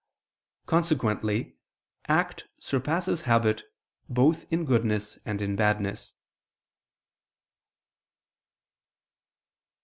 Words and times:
Consequently 0.65 1.57
act 2.07 2.47
surpasses 2.59 3.21
habit 3.29 3.61
both 4.09 4.51
in 4.51 4.65
goodness 4.65 5.19
and 5.25 5.43
in 5.43 5.55
badness. 5.55 6.13